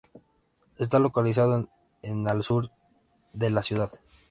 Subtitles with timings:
[0.79, 1.69] Está localizado
[2.01, 2.71] en al sur
[3.33, 3.91] de la ciudad.